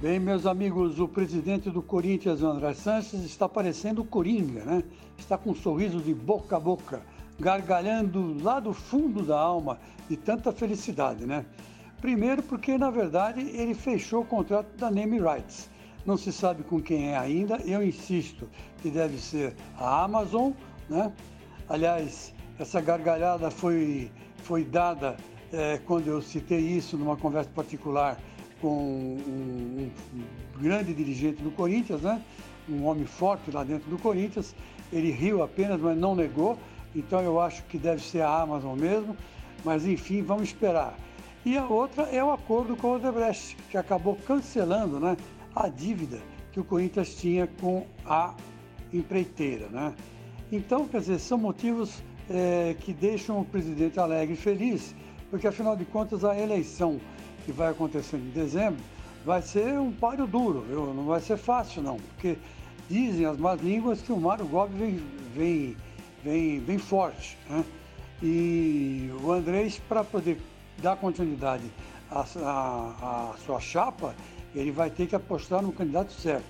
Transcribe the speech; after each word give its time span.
Bem, 0.00 0.20
meus 0.20 0.46
amigos, 0.46 1.00
o 1.00 1.08
presidente 1.08 1.70
do 1.70 1.82
Corinthians, 1.82 2.40
André 2.40 2.72
Sanches, 2.72 3.24
está 3.24 3.48
parecendo 3.48 4.04
coringa, 4.04 4.64
né? 4.64 4.84
Está 5.18 5.36
com 5.36 5.50
um 5.50 5.54
sorriso 5.56 5.98
de 5.98 6.14
boca 6.14 6.56
a 6.56 6.60
boca, 6.60 7.02
gargalhando 7.36 8.40
lá 8.40 8.60
do 8.60 8.72
fundo 8.72 9.24
da 9.24 9.36
alma 9.36 9.76
de 10.08 10.16
tanta 10.16 10.52
felicidade, 10.52 11.26
né? 11.26 11.44
Primeiro 12.00 12.44
porque, 12.44 12.78
na 12.78 12.92
verdade, 12.92 13.40
ele 13.40 13.74
fechou 13.74 14.22
o 14.22 14.24
contrato 14.24 14.68
da 14.76 14.88
Name 14.88 15.18
Rights. 15.18 15.68
Não 16.06 16.16
se 16.16 16.32
sabe 16.32 16.62
com 16.62 16.80
quem 16.80 17.08
é 17.08 17.18
ainda, 17.18 17.56
eu 17.66 17.82
insisto 17.82 18.48
que 18.80 18.90
deve 18.90 19.18
ser 19.18 19.56
a 19.76 20.04
Amazon, 20.04 20.52
né? 20.88 21.12
Aliás, 21.68 22.32
essa 22.56 22.80
gargalhada 22.80 23.50
foi, 23.50 24.12
foi 24.44 24.62
dada 24.64 25.16
é, 25.52 25.78
quando 25.78 26.06
eu 26.06 26.22
citei 26.22 26.60
isso 26.60 26.96
numa 26.96 27.16
conversa 27.16 27.50
particular 27.52 28.16
com 28.60 28.68
um, 28.68 29.90
um, 30.14 30.60
grande 30.60 30.92
dirigente 30.92 31.42
do 31.42 31.50
Corinthians, 31.50 32.02
né? 32.02 32.22
um 32.68 32.84
homem 32.84 33.04
forte 33.04 33.50
lá 33.50 33.64
dentro 33.64 33.88
do 33.90 33.98
Corinthians. 33.98 34.54
Ele 34.92 35.10
riu 35.10 35.42
apenas, 35.42 35.80
mas 35.80 35.96
não 35.96 36.14
negou. 36.14 36.58
Então 36.94 37.20
eu 37.20 37.40
acho 37.40 37.62
que 37.64 37.78
deve 37.78 38.02
ser 38.02 38.22
a 38.22 38.42
Amazon 38.42 38.78
mesmo. 38.78 39.16
Mas 39.64 39.86
enfim, 39.86 40.22
vamos 40.22 40.44
esperar. 40.44 40.96
E 41.44 41.56
a 41.56 41.66
outra 41.66 42.04
é 42.04 42.22
o 42.22 42.30
acordo 42.30 42.76
com 42.76 42.88
o 42.88 42.94
Odebrecht, 42.96 43.56
que 43.70 43.76
acabou 43.76 44.16
cancelando 44.26 45.00
né, 45.00 45.16
a 45.54 45.68
dívida 45.68 46.18
que 46.52 46.60
o 46.60 46.64
Corinthians 46.64 47.14
tinha 47.14 47.46
com 47.60 47.86
a 48.04 48.34
empreiteira. 48.92 49.68
Né? 49.68 49.94
Então, 50.50 50.86
quer 50.86 51.00
dizer, 51.00 51.18
são 51.18 51.38
motivos 51.38 52.02
é, 52.28 52.74
que 52.80 52.92
deixam 52.92 53.40
o 53.40 53.44
presidente 53.44 53.98
alegre 53.98 54.34
e 54.34 54.36
feliz, 54.36 54.94
porque 55.30 55.46
afinal 55.46 55.76
de 55.76 55.84
contas 55.84 56.24
a 56.24 56.38
eleição 56.38 57.00
que 57.48 57.52
vai 57.52 57.70
acontecer 57.70 58.18
em 58.18 58.28
dezembro, 58.28 58.78
vai 59.24 59.40
ser 59.40 59.80
um 59.80 59.90
páreo 59.90 60.26
duro, 60.26 60.60
viu? 60.68 60.92
não 60.92 61.04
vai 61.04 61.18
ser 61.18 61.38
fácil 61.38 61.82
não, 61.82 61.96
porque 61.96 62.36
dizem 62.90 63.24
as 63.24 63.38
más 63.38 63.58
línguas 63.62 64.02
que 64.02 64.12
o 64.12 64.18
Mário 64.18 64.44
Gobi 64.44 64.74
vem, 64.76 65.00
vem, 65.34 65.76
vem, 66.22 66.60
vem 66.60 66.78
forte. 66.78 67.38
Né? 67.48 67.64
E 68.22 69.10
o 69.24 69.32
Andrés, 69.32 69.80
para 69.88 70.04
poder 70.04 70.38
dar 70.82 70.96
continuidade 70.96 71.64
à, 72.10 72.20
à, 72.20 73.30
à, 73.30 73.34
sua 73.46 73.58
chapa, 73.60 74.14
ele 74.54 74.70
vai 74.70 74.90
ter 74.90 75.06
que 75.06 75.16
apostar 75.16 75.62
no 75.62 75.72
candidato 75.72 76.12
certo, 76.12 76.44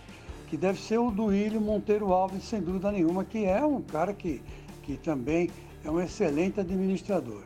que 0.49 0.57
deve 0.57 0.81
ser 0.81 0.99
o 0.99 1.13
Duílio 1.13 1.61
Monteiro 1.61 2.13
Alves, 2.13 2.43
sem 2.43 2.61
dúvida 2.61 2.91
nenhuma, 2.91 3.25
que 3.25 3.45
é 3.45 3.65
um 3.65 3.83
cara 3.83 4.13
que, 4.13 4.43
que 4.83 4.97
também 4.97 5.49
é 5.85 5.91
um 5.93 6.01
excelente 6.01 6.59
administrador. 6.59 7.45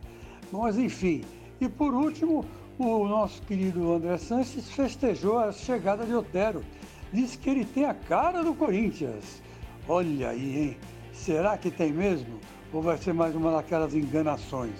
Mas 0.50 0.78
enfim, 0.78 1.22
e 1.60 1.68
por 1.68 1.92
último, 1.92 2.46
o 2.78 3.06
nosso 3.06 3.42
querido 3.42 3.92
André 3.92 4.18
Sanches 4.18 4.70
festejou 4.70 5.38
a 5.38 5.52
chegada 5.52 6.04
de 6.04 6.14
Otero. 6.14 6.64
Disse 7.12 7.36
que 7.36 7.50
ele 7.50 7.64
tem 7.64 7.84
a 7.84 7.94
cara 7.94 8.42
do 8.42 8.54
Corinthians. 8.54 9.42
Olha 9.88 10.30
aí, 10.30 10.58
hein? 10.58 10.76
Será 11.12 11.58
que 11.58 11.70
tem 11.70 11.92
mesmo? 11.92 12.40
Ou 12.72 12.80
vai 12.80 12.96
ser 12.96 13.12
mais 13.12 13.34
uma 13.34 13.52
daquelas 13.52 13.94
enganações? 13.94 14.74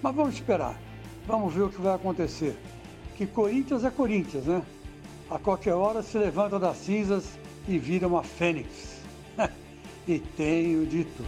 Mas 0.00 0.14
vamos 0.14 0.34
esperar. 0.34 0.78
Vamos 1.26 1.52
ver 1.52 1.62
o 1.62 1.68
que 1.68 1.80
vai 1.80 1.94
acontecer. 1.94 2.56
Que 3.16 3.26
Corinthians 3.26 3.84
é 3.84 3.90
Corinthians, 3.90 4.44
né? 4.44 4.62
A 5.30 5.38
qualquer 5.38 5.74
hora 5.74 6.02
se 6.02 6.16
levanta 6.18 6.58
das 6.58 6.76
cinzas 6.76 7.38
e 7.66 7.78
vira 7.78 8.06
uma 8.06 8.22
fênix. 8.22 9.00
e 10.06 10.18
tenho 10.18 10.86
dito. 10.86 11.24